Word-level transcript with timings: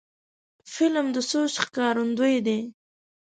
فلم 0.73 1.07
د 1.15 1.17
سوچ 1.29 1.53
ښکارندوی 1.63 2.35
دی 2.45 2.59